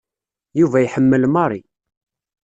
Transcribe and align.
Yuba 0.59 0.77
iḥemmel 0.81 1.23
Mary. 1.33 1.61